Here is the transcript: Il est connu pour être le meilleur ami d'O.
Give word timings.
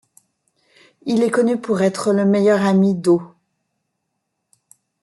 Il 1.05 1.21
est 1.21 1.29
connu 1.29 1.61
pour 1.61 1.83
être 1.83 2.11
le 2.11 2.25
meilleur 2.25 2.63
ami 2.63 2.95
d'O. 2.95 3.21